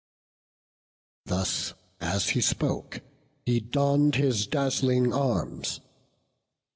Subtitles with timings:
[1.27, 3.01] Thus as he spoke,
[3.45, 5.79] he donn'd his dazzling arms.